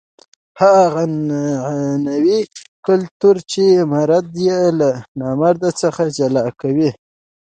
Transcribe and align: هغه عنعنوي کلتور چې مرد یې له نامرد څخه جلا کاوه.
هغه 0.61 0.85
عنعنوي 1.65 2.39
کلتور 2.85 3.35
چې 3.51 3.63
مرد 3.93 4.27
یې 4.47 4.61
له 4.79 4.89
نامرد 5.19 5.63
څخه 5.81 6.03
جلا 6.17 6.45
کاوه. 6.59 6.89